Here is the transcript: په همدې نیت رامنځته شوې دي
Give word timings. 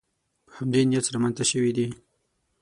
په 0.45 0.51
همدې 0.57 0.81
نیت 0.89 1.05
رامنځته 1.13 1.43
شوې 1.51 1.71
دي 1.77 1.87